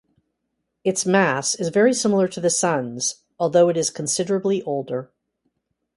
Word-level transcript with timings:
Its 0.83 1.05
mass 1.05 1.53
is 1.53 1.69
very 1.69 1.93
similar 1.93 2.27
to 2.27 2.41
the 2.41 2.49
Sun's, 2.49 3.21
although 3.37 3.69
it 3.69 3.77
is 3.77 3.91
considerably 3.91 4.63
older. 4.63 5.11